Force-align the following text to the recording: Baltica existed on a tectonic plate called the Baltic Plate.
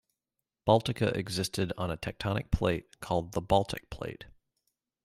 Baltica 0.67 1.15
existed 1.15 1.73
on 1.77 1.91
a 1.91 1.95
tectonic 1.95 2.49
plate 2.49 2.99
called 3.01 3.33
the 3.33 3.41
Baltic 3.43 3.87
Plate. 3.91 4.25